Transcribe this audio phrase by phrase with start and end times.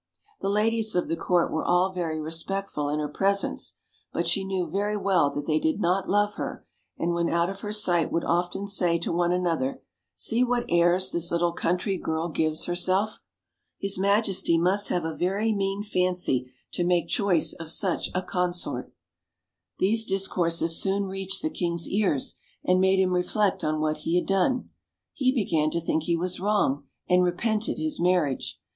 [0.39, 3.75] The ladies of the court were all very respectful in her presence;
[4.11, 6.65] but she knew very well that they did not love her,
[6.97, 9.83] and when out of her sight would often say to one another,
[10.15, 13.19] "See what airs this little country girl gives her self.
[13.77, 17.11] His majesty must have a very mean fancy to make OLD, OLD FAIRY TALES.
[17.11, 18.93] 33 choice of such a consort."
[19.77, 24.25] These discourses soon reached the king's ears, and made him reflect on what he had
[24.25, 24.71] done;
[25.13, 28.59] he began to think he was wrong, and repented his marriage.